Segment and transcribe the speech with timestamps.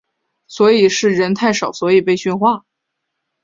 [0.47, 2.65] 所以是人太少所以被训话？